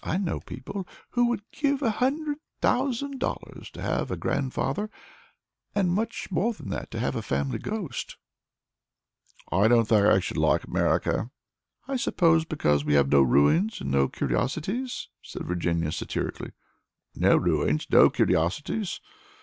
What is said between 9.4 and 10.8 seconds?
"I don't think I should like